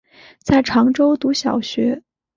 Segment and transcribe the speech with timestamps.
[0.39, 2.01] 在常州读小学。